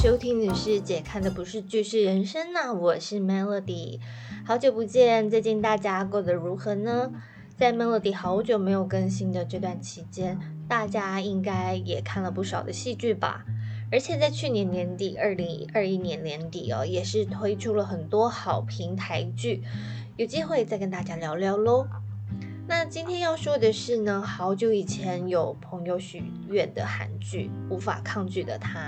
[0.00, 3.98] 收听的是姐看的不是剧是人生呐，我是 Melody，
[4.46, 7.10] 好久不见，最近大家过得如何呢？
[7.56, 13.44] 在 Melody 好久没有更新的这段期间，大家应该也看了不少的戏剧吧？
[13.90, 19.64] 而且在去年年底，二零二一年年底哦，也是推出了很多好评台剧，
[20.16, 21.88] 有机会再跟大家聊聊喽。
[22.68, 28.78] 那今天要说的是呢，好久以前有朋友许愿的韩剧《无法抗拒的他》。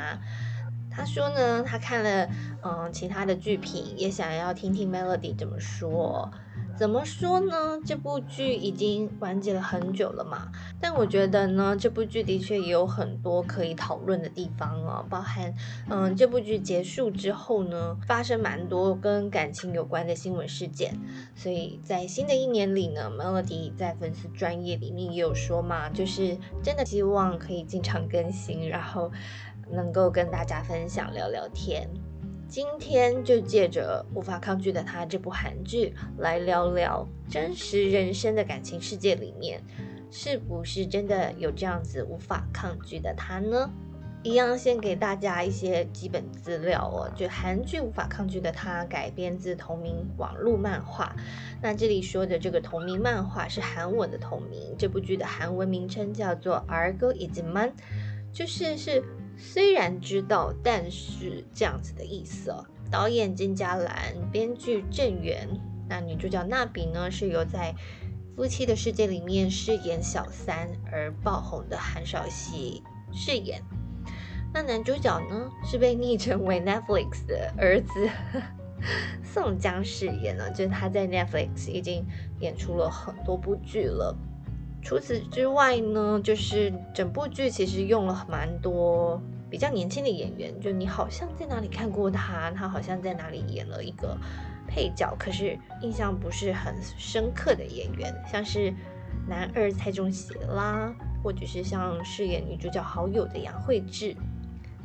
[0.91, 2.29] 他说呢，他看了
[2.63, 6.31] 嗯其他的剧评，也想要听听 Melody 怎么说。
[6.79, 7.79] 怎么说呢？
[7.85, 15.55] 这部剧已经完结了很久了嘛，但我觉得呢，这部剧的确也有很多可以讨论的地方哦，包含
[15.91, 20.99] 嗯这部剧结束之后呢，发生蛮多跟感情有关的新闻事件，
[21.35, 29.13] 所以在新的一年里呢，Melody 在粉丝专业里面也有说嘛，就是真的希望可以经常更新，然后
[29.73, 31.89] 能够跟大家分享聊聊天。
[32.49, 39.63] 今天就借着无法抗拒的他这部韩剧来聊聊真实人生的感情世界里面，
[40.11, 43.71] 是不是真的有这样子无法抗拒的他呢？
[44.25, 51.15] 一样先给大家一些基本资料哦，就韩剧无法抗拒的他改编自同名网络漫画。
[51.63, 57.69] 那这里说的这个同名漫画是韩文的同名，这部剧的韩文名称叫做《Argo Is Man》，
[58.33, 59.05] 就是是。
[59.41, 62.65] 虽然知道，但是这样子的意思哦。
[62.91, 65.49] 导演金嘉兰，编剧郑源，
[65.89, 67.75] 那女主角娜比呢，是由在
[68.37, 72.83] 《夫妻的世界》里面饰演小三而爆红的韩少熙
[73.13, 73.63] 饰演。
[74.53, 78.11] 那男主角呢，是被 昵称为 Netflix 的儿子
[79.23, 82.05] 宋江饰演了，就是他在 Netflix 已经
[82.41, 84.17] 演出了很多部剧了。
[84.83, 89.21] 除此之外呢，就是整部剧其实用了蛮多
[89.51, 94.17] 比较年轻的演员，就你好像在哪里看过他，他好像在哪里演了一个
[94.69, 98.73] 配角，可是印象不是很深刻的演员，像是
[99.29, 104.15] 男二蔡中协啦，或者是像饰演女主角好友的杨惠智，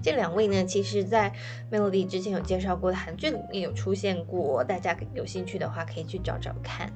[0.01, 1.31] 这两位呢，其实在
[1.71, 6.91] Melody 之前有介绍过的韩剧里面有出现过，大家有兴趣的话可以去找找看。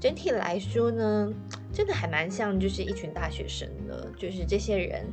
[0.00, 1.32] 整体来说呢，
[1.72, 5.04] 真的还蛮像，就是一群大学生的，就是这些人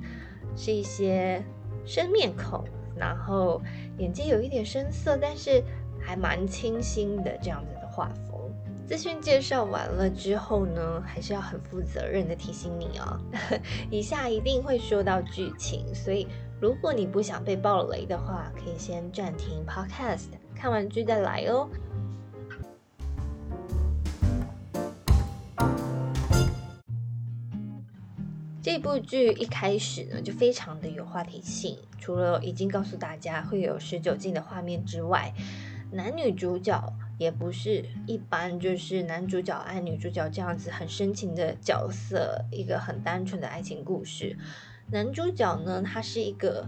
[0.56, 1.44] 是一些
[1.86, 2.64] 生面孔，
[2.96, 3.62] 然后
[3.98, 5.64] 眼睛有一点深色，但是
[6.00, 8.40] 还蛮清新的这样子的画风。
[8.88, 13.20] 资讯介绍完了之后呢，还是要很负责任的提醒你哦，
[13.90, 16.28] 以下一定会说到剧情，所以
[16.62, 21.68] 如果你不想被爆雷的话，可以先暂停 Podcast，看完剧再来哦。
[28.66, 31.78] 这部剧一开始呢，就非常的有话题性。
[32.00, 35.32] 除了已经告诉大家会有十九禁的画面之外，
[35.92, 44.36] 男女主角也不是一般就是男主角爱女主角这样子很深情的角色，一个很单纯的爱情故事。
[44.90, 46.68] 男主角呢，他是一个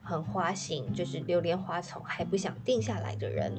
[0.00, 3.52] 很花心，就是流连花丛还不想定下来的人。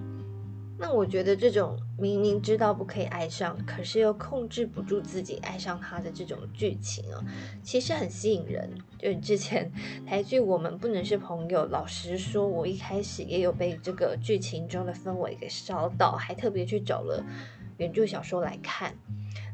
[0.77, 7.23] 那我觉得这种明明知道不可以爱上，可是又控制不住自己爱上他的这种剧情啊，
[7.63, 8.69] 其实很吸引人。
[8.97, 9.71] 就之前
[10.05, 17.23] 台剧《我们不能是朋友》，老实说，我一开始也有被这个剧情中的氛围给烧到，还特别去找了
[17.77, 18.93] 原著小说来看。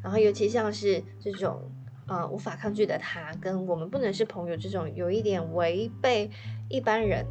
[0.02, 1.62] 然后尤其像是这种
[2.08, 6.32] 呃无法抗拒的他，跟我们不能是朋友这种有一点违背
[6.70, 7.26] 一般人。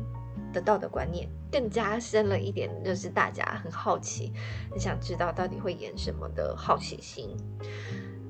[0.52, 4.32] 的道德观念更加深了一点，就是大家很好奇，
[4.70, 7.36] 很想知道到底会演什么的好奇心。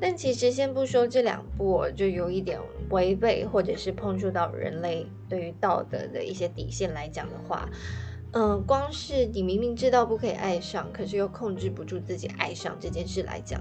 [0.00, 7.68] 但其实先不说这两部就有一点违背，或者是碰触到人类对于道德的一些底线来讲的话，
[8.32, 13.60] 嗯，光是你明明知道不可以爱上，可是又控制不住自己爱上这件事来讲，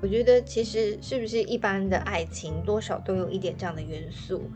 [0.00, 4.50] 我觉得其实是不是一般的爱情多少都有一点这样的元素。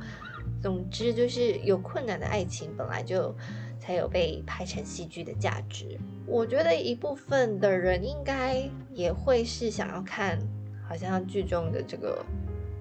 [0.61, 3.35] 总之，就是有困难的爱情本来就
[3.79, 5.99] 才有被拍成戏剧的价值。
[6.27, 10.39] 我觉得一部分的人应该也会是想要看，
[10.87, 12.25] 好像剧中的这个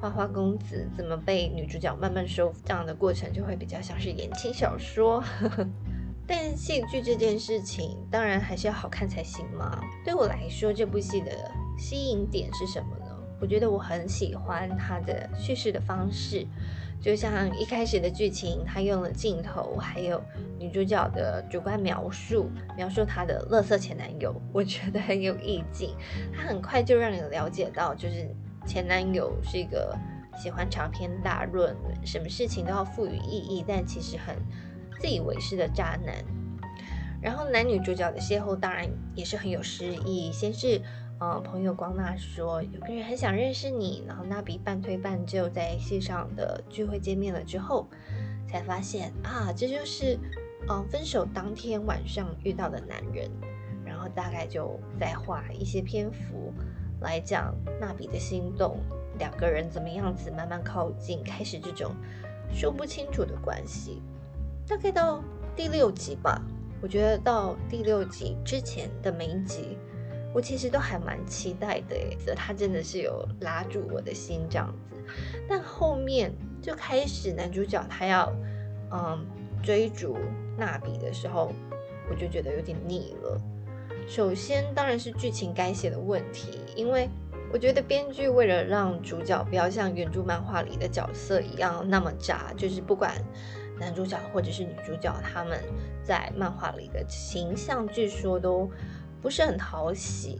[0.01, 5.23] 花花公子怎么被女主角慢慢收服这样的过程，就会比较像是言情小说。
[6.27, 9.81] 但戏剧这件事情，当然还是要好看才行嘛。
[10.03, 11.31] 对我来说，这部戏的
[11.77, 13.05] 吸引点是什么呢？
[13.39, 16.45] 我觉得我很喜欢它的叙事的方式。
[16.99, 20.21] 就像一开始的剧情，他用了镜头，还有
[20.59, 25.95] 女主角的主观描述，描述她的乐色前男友，我觉得很有意境。
[26.33, 28.27] 他很快就让你了解到，就是
[28.65, 29.95] 前男友是一个
[30.37, 34.35] 喜欢长篇大论，什么事情都要赋予意义，但其实很
[34.99, 36.15] 自以为是的渣男。
[37.21, 40.81] 然后男女主角的邂逅当然也是很有诗意，先是
[41.19, 47.87] 呃朋友光娜说有个人很想认识你，然后娜比半推半就在戏上的聚会见面了之后，
[48.47, 50.17] 才发现啊这就是
[50.69, 53.29] 嗯分手当天晚上遇到的男人，
[53.83, 56.53] 然后大概就再画一些篇幅
[57.01, 58.79] 来讲娜比的心动，
[59.17, 61.95] 两个人怎么样子慢慢靠近，开始这种
[62.53, 64.03] 说不清楚的关系，
[64.67, 65.23] 大概到
[65.55, 66.39] 第六集吧。
[66.79, 69.79] 我觉得到第六集之前的每一集，
[70.33, 74.95] 我其实都还蛮期待的诶，他真的是有拉住我的心这样子。
[75.47, 76.31] 但后面
[76.61, 78.31] 就开始男主角他要
[78.91, 79.25] 嗯
[79.63, 80.17] 追逐
[80.57, 81.51] 娜比的时候，
[82.09, 83.41] 我就觉得有点腻了。
[84.07, 87.09] 首先当然是剧情改写的问题，因为
[87.51, 93.13] 我觉得编剧为了让主角不要像原著漫画里的角色一样那么渣，就是不管。
[93.79, 95.61] 男主角或者是女主角，他们
[96.03, 98.67] 在漫画里的形象据说都
[99.21, 100.39] 不是很讨喜。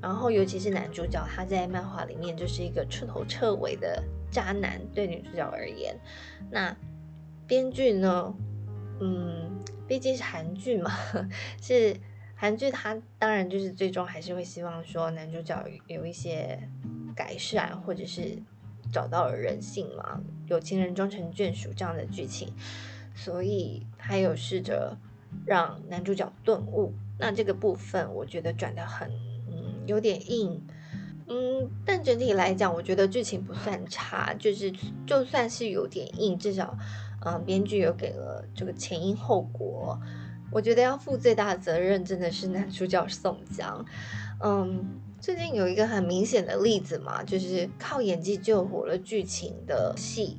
[0.00, 4.80] 然后，尤其是男主角，他在漫画里面就是一个彻头彻尾的渣男。
[4.94, 5.94] 对女主角而言，
[6.50, 6.74] 那
[7.46, 8.34] 编剧呢？
[9.00, 10.90] 嗯，毕竟是韩剧嘛，
[11.60, 11.96] 是
[12.34, 16.58] 韩剧，他当然就是最终还是会希望说男主角有一些
[17.14, 18.38] 改善，或者是。
[18.92, 20.20] 找到了人性嘛？
[20.48, 22.52] 有情人终成眷属这样的剧情，
[23.14, 24.98] 所以他有试着
[25.44, 26.92] 让男主角顿悟。
[27.18, 29.10] 那这个部分我觉得转的很，
[29.50, 30.66] 嗯，有点硬，
[31.26, 34.72] 嗯，但整体来讲，我觉得剧情不算差，就是
[35.06, 36.76] 就算是有点硬，至少，
[37.24, 40.00] 嗯，编剧有给了这个前因后果。
[40.50, 43.84] 我觉得要负最大的责任真的是男主角宋江，
[44.42, 45.00] 嗯。
[45.20, 50.38] 最近有一个很明显的例子嘛，就是靠演技救活了剧情的戏，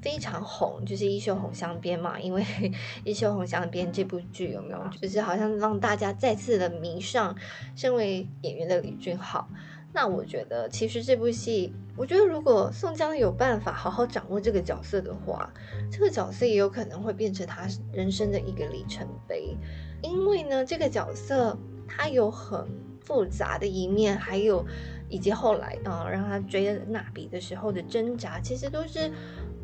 [0.00, 2.18] 非常红，就是《一袖红香边》嘛。
[2.18, 2.42] 因为
[3.04, 7.36] 《一袖红香边》这部剧有没有，就是好像让大家再次的迷上
[7.76, 9.48] 身为演员的李俊浩。
[9.92, 15.52] 那我觉得，其实这部戏，我觉得如果宋江有办法好好掌握这个角色的话，
[15.90, 19.56] 这个角色也有可能会变成他人生的一个里程碑。
[20.00, 21.58] 因为呢，这个角色
[21.88, 22.64] 他有很
[23.04, 24.64] 复杂的一面，还有
[25.08, 29.10] 以及后来啊，让他追娜比的时候的挣扎，其实都是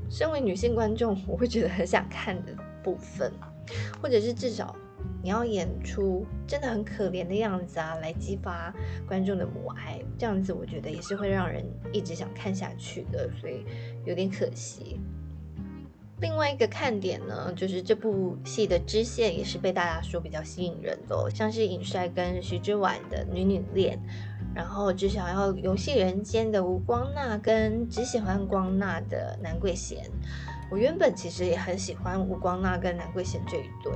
[0.09, 3.33] 身为女性观众我会觉得很想看的部分，
[4.01, 4.75] 或者是至少
[5.23, 8.73] 你要演出真的很可怜的样子啊，来激发
[9.07, 13.65] 观众的母爱，这样子我觉得也是会让人一直想看下去的，所以
[14.05, 15.01] 有点可惜。
[16.23, 24.01] 另外一个看点呢，就是这部戏的支线也是被大家说比较吸引人的，像是尹帅跟徐之婉的女女恋，
[24.57, 30.11] 然后只想要游戏人间的吴光娜跟只喜欢光娜的南桂贤。
[30.71, 33.93] 我原本其实也很喜欢吴光娜跟南桂贤这一对，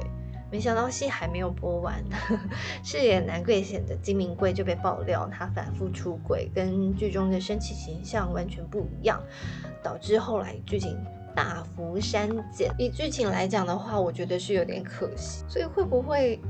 [0.52, 2.04] 没想到戏还没有播完，
[2.84, 9.18] 饰演南桂贤的金明贵就被爆料他反复出轨，跟剧中的升起形象完全不一样，
[9.82, 10.96] 导致后来剧情。
[11.32, 15.44] 大幅删减，以剧情来讲的话，我觉得是有点可惜。
[15.48, 16.40] 所以会不会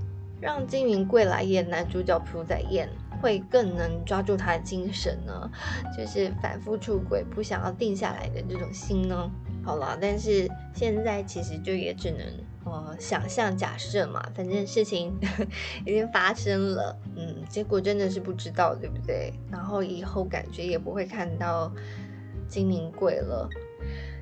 [0.40, 2.88] 让金明贵来演男主角朴载燕，
[3.20, 5.50] 会更能抓住他的精神呢？
[5.96, 9.30] 就是反复出轨不想要定下来的这种心呢？
[9.62, 12.20] 好了，但是现在其实就也只能
[12.64, 15.14] 呃想象假设嘛，反正事情
[15.84, 19.32] 已经发生了，嗯，结果真的是不知道，对不对？
[19.50, 21.70] 然后以后感觉也不会看到
[22.48, 23.48] 金明贵了。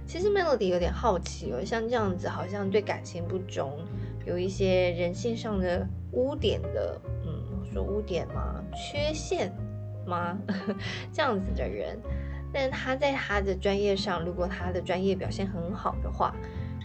[0.07, 3.79] 其实 Melody 有点好奇哦，像这样子好像对感情不忠，
[4.27, 6.99] 有一些人性上的污点的，
[7.73, 8.63] 说污点吗？
[8.75, 9.53] 缺陷
[10.07, 10.39] 吗？
[11.13, 11.99] 这样子的人，
[12.53, 16.35] 但他在他的专业上，如果他的专业表现很好的话，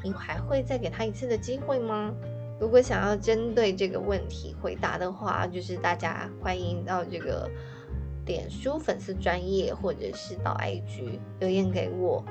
[0.03, 2.13] 你还会再给他一次的机会吗？
[2.59, 7.49] 如果想要针对这个问题回答的话，就是大家欢迎到这个
[8.25, 12.23] 点书粉丝专业，或者是到 IG 留言给我。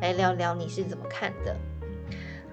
[0.00, 1.56] 来聊聊你是怎么看的？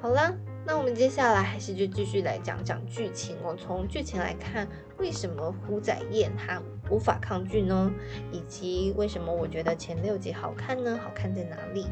[0.01, 0.33] 好了，
[0.65, 3.55] 那我们接下来还是就继续来讲讲剧情哦。
[3.55, 4.67] 从剧情来看，
[5.01, 7.91] 为什么胡载燕她无法抗拒呢？
[8.31, 10.95] 以及为什么我觉得前六集好看呢？
[11.03, 11.87] 好看在哪里？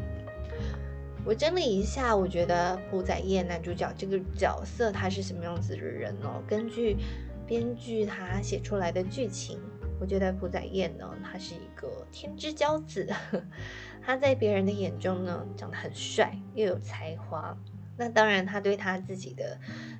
[1.24, 6.40] 我整理一下，我觉得胡载燕男主角这个角色他是什么样子的人呢？
[6.46, 6.96] 根据
[7.48, 9.58] 编剧他写出来的剧情，
[10.00, 13.08] 我觉得胡载燕呢，他是一个天之骄子。
[14.00, 17.58] 他在别人的眼中呢，长得很帅，又有才华。
[18.00, 19.58] 那当然，他对他自己的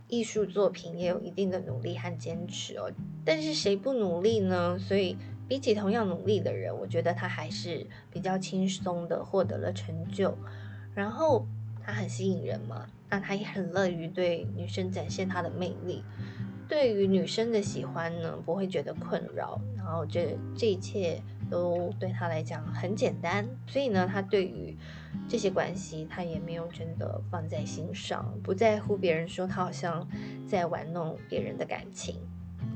[0.08, 2.90] 艺术作品也有一定的努力和坚持哦。
[3.26, 4.78] 但是谁不努力呢？
[4.78, 10.34] 所以比起同样努力的人，我觉得他还是比较轻松的获得了成就。
[10.94, 11.46] 然后
[11.84, 16.02] 他很吸引人嘛，那他也很乐于对女生展现他的魅力。
[16.66, 24.76] 对于女生的喜欢呢，不会觉得困扰，然后这这一切都对他来讲很简单，所以呢，他对于
[25.28, 30.08] 这些关系，他也没有真的放在心上，不在乎别人说他好像
[30.46, 32.16] 在玩弄别人的感情。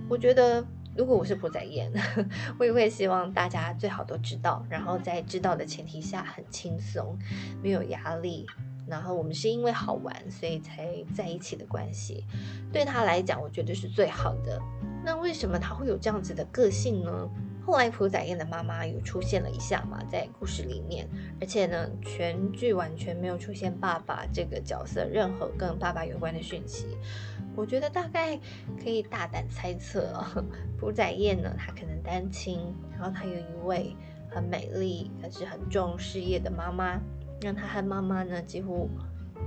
[0.09, 0.65] 我觉得，
[0.97, 1.91] 如果我是朴宰燕，
[2.59, 7.17] 我也会希望大家最好都知道，然后在知道的前提下很轻松，
[7.63, 8.47] 没有压力。
[8.87, 12.23] 然后我们是因为好玩，所以才在一起的关系，
[12.71, 14.61] 对他来讲，我觉得是最好的。
[15.03, 17.31] 那为什么他会有这样子的个性呢？
[17.65, 21.09] 后来朴载燕的妈妈有出现了一下嘛，在故事里面，
[21.41, 26.87] 而且呢，全剧完全没有出现爸爸这个角色，任何跟爸爸有关的讯息。
[27.57, 28.39] 我觉得大概
[28.83, 30.13] 可以大胆猜测，
[30.79, 32.59] 朴载燕呢，她可能单亲，
[32.93, 33.97] 然后她有一位
[34.31, 37.01] 很美丽但是很重事业的妈妈。
[37.43, 38.89] 让他和妈妈呢，几乎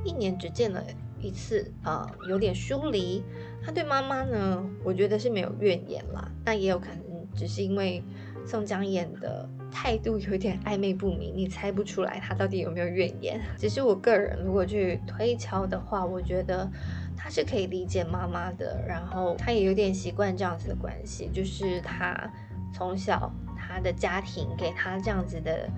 [0.04, 0.84] 一年只见了
[1.20, 3.24] 一次，啊，有点疏离。
[3.64, 7.07] 他对妈妈呢，我觉得是没有怨言啦，但也有可能
[7.38, 8.04] 只是因为
[8.46, 13.40] 宋江演的态度有点暧昧不明，你猜不出来他到底有没有怨言。
[13.58, 16.70] 只是我个人如果去推敲的话，我觉得
[17.16, 22.30] 他是可以理解妈妈的，然后他也有点习惯这样子的关系，就是他
[22.74, 25.70] 从小他的家庭给他这样子的。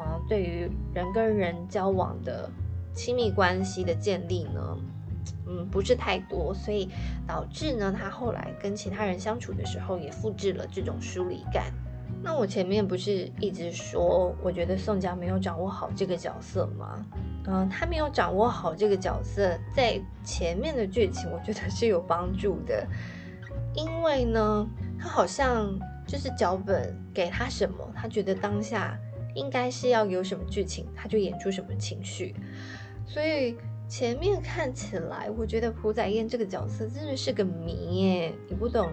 [0.00, 2.48] 嗯，对于人跟人交往的
[2.94, 4.78] 亲密关系的建立呢，
[5.46, 6.88] 嗯，不是太多，所以
[7.26, 11.72] 导致呢，他后来跟其他人相处的时候也复制了这种疏离感。
[12.22, 17.04] 那我前面不是一直说，我觉得宋江没有掌握好这个角色吗？
[17.46, 22.86] 嗯，他没有掌握好这个角色，在前面的剧情我觉得是有帮助的，
[23.74, 24.66] 因为呢，
[24.98, 25.68] 他好像
[26.06, 28.98] 就是脚本给他什么，他觉得当下。
[29.34, 32.34] 应该是要有什么剧情，他就演出什么情绪。
[33.06, 33.56] 所以
[33.88, 38.92] 前面看起来，我觉得朴载燕这个角色真的是个谜耶，你不懂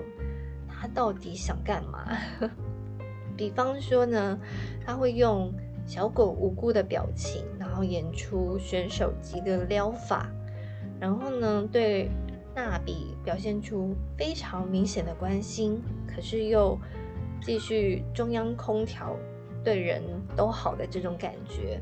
[0.67, 2.17] 他到底想干嘛。
[3.35, 4.39] 比方说呢，
[4.85, 5.53] 他会用
[5.85, 10.31] 小狗无辜的表情，然后演出选手级的撩法，
[10.97, 12.09] 然后呢，对
[12.55, 16.79] 娜比表现出非常明显的关心，可是又
[17.41, 19.15] 继续中央空调。
[19.61, 20.03] 对人
[20.35, 21.81] 都好的这种感觉，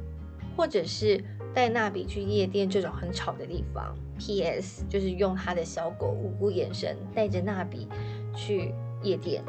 [0.55, 1.21] 或者是
[1.53, 3.95] 带娜比去夜店这种很吵的地方。
[4.17, 4.85] P.S.
[4.87, 7.87] 就是用他的小狗无辜眼神带着娜比
[8.35, 9.43] 去夜店，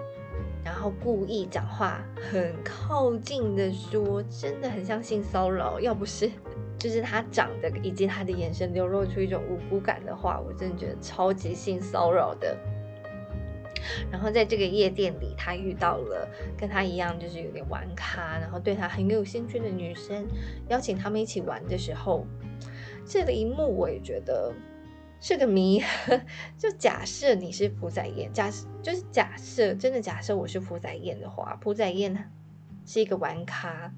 [0.64, 5.78] 然后故意讲话很靠近的说，真的很像性骚扰。
[5.78, 6.30] 要不是
[6.78, 12.56] 就是他长得以及他的眼神流露出一种无辜感的话，我真的觉得超级性骚扰的。
[14.10, 20.26] 然后在这个夜店里，他遇到了跟他一样就是有点玩咖，然后对他很有兴趣的女生，
[20.68, 22.26] 邀请他们一起玩的时候，
[23.06, 24.52] 这个一幕我也觉得
[25.20, 25.82] 是个谜。
[26.58, 32.30] 就假设你是朴载燕，假设就是假设真的假设我是朴载燕的话，朴载燕
[32.86, 33.92] 是一个玩咖，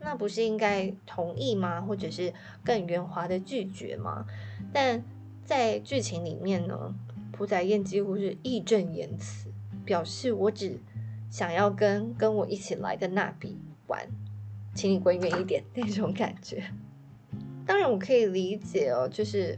[0.00, 1.80] 那不是应该同意吗？
[1.80, 2.32] 或者是
[2.64, 4.26] 更圆滑的拒绝吗？
[4.72, 5.02] 但
[5.44, 6.94] 在剧情里面呢？
[7.38, 9.48] 朴载燕几乎是义正言辞，
[9.84, 10.80] 表示我只
[11.30, 14.08] 想要跟跟我一起来的娜比玩，
[14.74, 16.64] 请你滚远一点 那种感觉。
[17.64, 19.56] 当然我可以理解哦，就是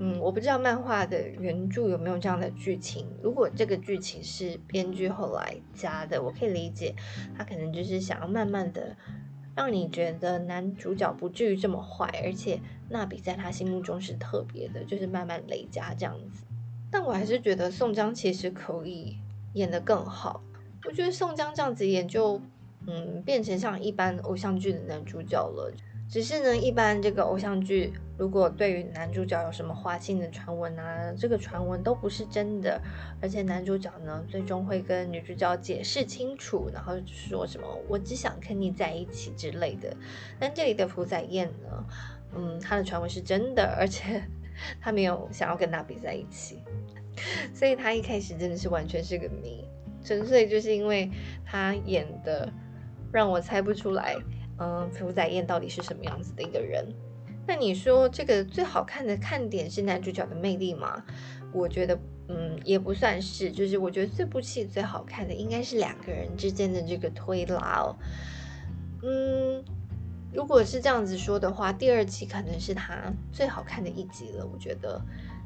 [0.00, 3.06] 嗯，我不知道漫画的原著有没有这样的剧情。
[3.22, 6.96] 如果这个剧情是编剧后来加的，我可以理解，
[7.38, 8.96] 他可能就是想要慢慢的
[9.54, 12.58] 让你觉得男主角不至于这么坏，而且
[12.88, 16.44] 娜比在他心目中是特别的，就是慢慢累加这样子。
[16.90, 19.16] 但我还是觉得宋江其实可以
[19.54, 20.42] 演得更好。
[20.84, 22.40] 我觉得宋江这样子演就，
[22.86, 25.72] 嗯，变成像一般偶像剧的男主角了。
[26.08, 32.80] 只是呢，一般这个偶像剧如果对于男主角有什么花心的传闻啊，这个传闻都不是真的。
[33.22, 39.96] 而且男主角呢，最终会跟女主角解释清楚，然后说什么“我只想跟你在一起”之类的。
[40.40, 41.84] 但这里的朴载燕呢，
[42.34, 44.20] 嗯，他的传闻是真的，而且。
[44.80, 46.58] 他没有想要跟娜比在一起，
[47.54, 49.64] 所以他一开始真的是完全是个谜，
[50.04, 51.10] 纯粹就是因为
[51.44, 52.52] 他演的
[53.12, 54.16] 让我猜不出来，
[54.58, 56.86] 嗯，朴载燕到底是什么样子的一个人。
[57.46, 61.02] 那你说这个最好看的看点是男主角的魅力吗？
[61.52, 61.98] 我觉得，
[62.28, 67.96] 嗯，也不算是，就是我觉得这部戏最好看的应该是两个人之间的这个推拉哦，
[69.02, 69.64] 嗯。
[70.32, 74.46] 如果是这样子说的话，第二集可能是他最好看的一集了。
[74.46, 75.00] 我觉得，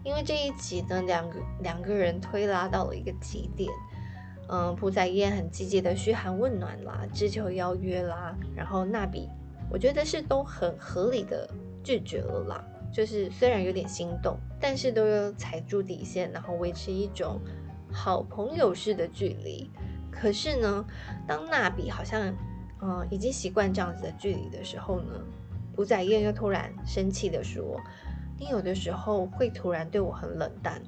[0.05, 3.71] 因为这一集呢，两个两个人推拉到了一个极点。
[4.47, 9.27] 嗯，朴载燕很积极的嘘寒问暖啦，追求邀约啦，然后娜比，
[9.71, 11.49] 我觉得是都很合理的
[11.83, 12.63] 拒绝了啦。
[12.93, 17.41] 就是虽然有点心动，但是都有踩住底线，然后维持一种
[17.91, 19.71] 好朋友式的距离。
[20.13, 20.85] 可是呢，
[21.27, 22.31] 当娜比好像
[22.87, 25.19] 嗯已经习惯这样子的距离的时候呢，
[25.75, 27.81] 朴载燕又突然生气的说
[28.39, 30.83] ：“你有的时候会突然对我很冷淡。”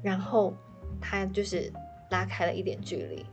[0.00, 0.54] 然后
[1.00, 1.72] 他就是
[2.10, 3.26] 拉开了一点距离。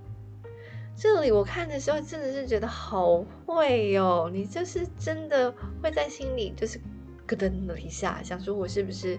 [0.96, 6.80] 这里我看的时候真的是觉得好会哦，你就是真的会在心里就是
[7.28, 9.18] 咯噔了一下，想说我是不是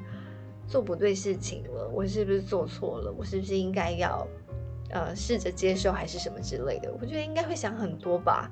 [0.66, 1.88] 做不对事情了？
[1.94, 3.14] 我是不是做错了？
[3.16, 4.26] 我是不是应该要
[4.90, 6.92] 呃试着接受还是什么之类的？
[7.00, 8.50] 我觉得应该会想很多吧。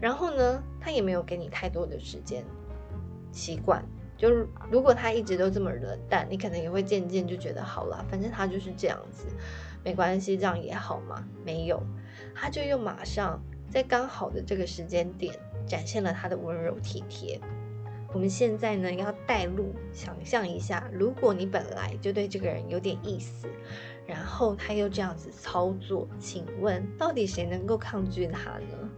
[0.00, 2.44] 然后呢，他也没有给你太多的时间
[3.32, 3.82] 习惯，
[4.16, 9.26] 就是如果他一直都这么冷淡，你可能也会渐渐就觉得好了，反正他就是这样子，
[9.82, 11.26] 没关系，这样也好嘛。
[11.44, 11.82] 没有。
[12.34, 13.40] 他就又马上
[13.70, 15.34] 在刚好的这个时间点
[15.66, 17.40] 展现了他的温柔体贴。
[18.12, 23.48] 我们现在呢要带路，想象一下，如果你本来就对这个人有点意思，
[24.06, 28.88] 然后他又这样子操作，请问到底谁能够抗拒他呢？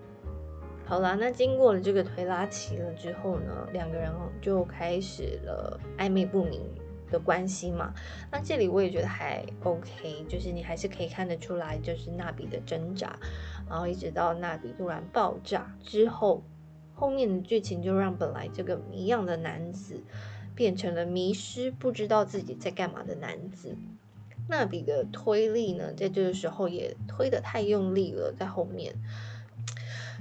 [0.85, 6.63] 好啦，那经过了这个推拉期了之后呢，两个人就开始了暧昧不明。
[7.11, 7.95] 的关系嘛，
[8.31, 13.19] 那这里我也觉得还 OK，就是你还是可以看得出来，就是娜比的挣扎，
[13.67, 16.43] 然后一直到娜比突然爆炸之后，
[16.93, 20.03] 后面的剧情就让本来这个谜样的男子
[20.55, 23.75] 变成了迷失不知道自己在干嘛的男子。
[24.49, 28.95] 娜比的推力呢，在这个时候也推得太用力了，在后面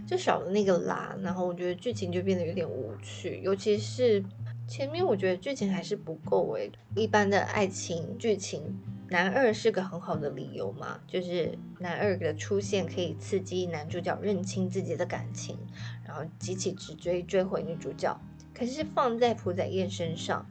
[0.05, 4.23] 就少了那个拉，然后我觉得剧情就变得有点无趣，尤其是。
[4.69, 15.57] 前面我觉得剧情还是不够诶，一般的爱情剧情，男二是个很好的理由嘛，就是男二的出现可以刺激男主角认清自己的感情，
[16.05, 18.19] 然后激起直追追回女主角。
[18.53, 20.45] 可是放在朴载燕身上，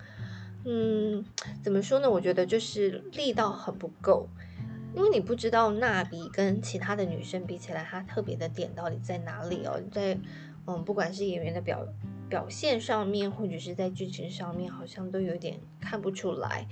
[0.67, 1.25] 嗯，
[1.63, 2.11] 怎么说呢？
[2.11, 4.29] 我觉得就是力道很不够，
[4.95, 10.19] 因为你不知道娜比跟其他的女生比起来，她特别的点到底在哪里哦，在
[10.67, 11.87] 嗯，不管是演员的表。
[12.29, 16.67] 表现上面或者是在剧情上面，好像都有点看不出来。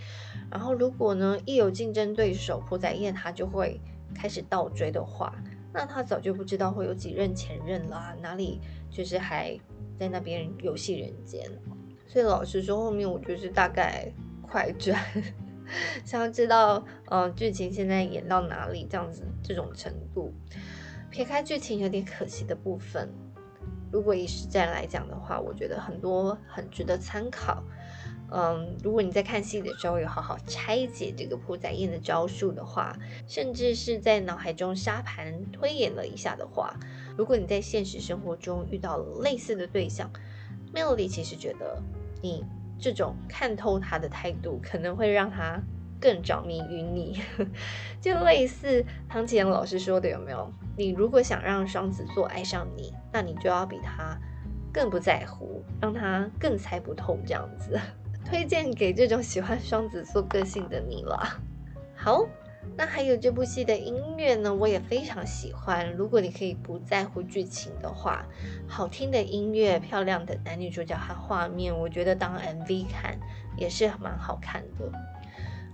[0.51, 3.81] 然后如果呢，一有竞争对手朴载燕，他就会
[4.13, 5.33] 开始倒追的话，
[5.73, 8.59] 那他早就不知道会有几任前任啦，哪里
[8.91, 9.57] 就是还
[9.97, 11.49] 在那边游戏人间。
[12.07, 14.13] 所以老实说，后面我就是大概
[14.43, 15.01] 快转，
[16.05, 20.33] 想要知道嗯剧情现在演到哪里这样子这种程度。
[21.11, 23.09] 撇开剧情有点可惜的部分。
[23.93, 27.63] 如果以实战来讲的话，我觉得很多很值得参考。
[28.33, 32.97] 嗯，如果你在看戏的时候有好好拆解这个朴载燕的招数的话，
[33.29, 36.75] 甚至是在脑海中沙盘推演了一下的话，
[37.17, 40.11] 如果你在现实生活中遇到了类似的对象
[40.75, 41.81] ，Melody 其实觉得
[42.21, 42.45] 你
[42.79, 45.61] 这种看透他的态度，可能会让他。
[46.01, 47.19] 更着迷于你，
[47.99, 50.53] 就类似唐启阳老师说的，有没有？
[50.77, 54.15] 你如果想让双子座爱上你，那你就要比他
[54.71, 57.81] 更不在乎，让他更猜不透这样子。
[58.23, 61.41] 推荐给这种喜欢双子座个性的你了。
[61.97, 62.27] 好，
[62.77, 65.93] 那还有这部戏的音乐呢，我也非常喜欢。
[65.95, 68.27] 如果你可以不在乎剧情的话，
[68.67, 73.19] 好听的音乐、漂亮的男女主角和画面，我觉得当 MV 看
[73.57, 74.91] 也是蛮好看的。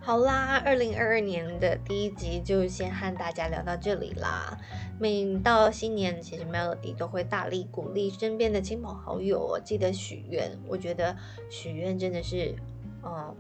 [0.03, 4.59] 好啦，二零二二年的第一集就先和大家聊到这里啦。
[4.99, 10.59] 每到新年，其实 Melody 都会大力鼓励身边的亲朋好友，记得许愿。
[10.67, 11.15] 我觉得
[11.51, 12.55] 许愿真的是，
[13.03, 13.35] 嗯，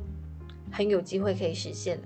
[0.70, 1.98] 很有机会可以实现，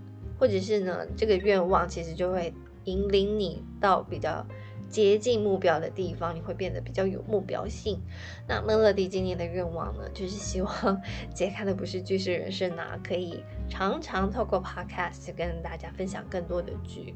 [0.45, 2.53] 或者是呢，这个愿望其实就会
[2.85, 4.47] 引领你到比较。
[4.87, 8.01] 接近目标的地方，你会变得比较有目标性。
[8.47, 11.03] 那 Melody 今年的愿望呢，就是希望
[11.35, 17.13] 解开的不是剧是人生啊，可以常常透过 Podcast 跟大家分享更多的剧，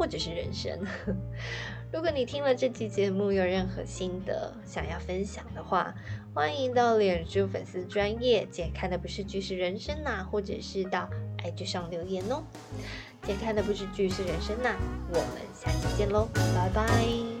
[0.00, 0.80] 或者是人生。
[1.92, 5.94] 如果你听了这期节目有任何心得想要分享的话，
[6.32, 11.06] 欢迎到脸书粉丝专业解开的不是剧是人生呐，或者是到
[11.44, 12.42] IG 上留言哦。
[13.26, 14.74] 解开的不是剧是人生呐，
[15.10, 17.39] 我们下期见喽，拜拜。